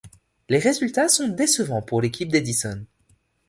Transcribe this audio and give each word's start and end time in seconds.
Les 0.49 0.57
résultats 0.57 1.09
sont 1.09 1.27
décevants 1.27 1.83
pour 1.83 2.01
l'équipe 2.01 2.29
d'Edison. 2.31 2.87